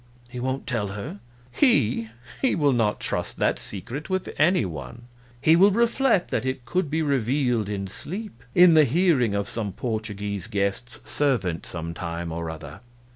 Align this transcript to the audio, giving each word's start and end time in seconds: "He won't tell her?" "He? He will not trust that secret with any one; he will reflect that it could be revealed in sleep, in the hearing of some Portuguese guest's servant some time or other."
"He 0.29 0.39
won't 0.39 0.65
tell 0.65 0.87
her?" 0.87 1.19
"He? 1.51 2.09
He 2.41 2.55
will 2.55 2.73
not 2.73 2.99
trust 2.99 3.37
that 3.37 3.59
secret 3.59 4.09
with 4.09 4.29
any 4.39 4.65
one; 4.65 5.03
he 5.39 5.55
will 5.55 5.69
reflect 5.69 6.31
that 6.31 6.43
it 6.43 6.65
could 6.65 6.89
be 6.89 7.03
revealed 7.03 7.69
in 7.69 7.85
sleep, 7.85 8.41
in 8.55 8.73
the 8.73 8.85
hearing 8.85 9.35
of 9.35 9.47
some 9.47 9.71
Portuguese 9.71 10.47
guest's 10.47 11.07
servant 11.07 11.67
some 11.67 11.93
time 11.93 12.31
or 12.31 12.49
other." 12.49 12.79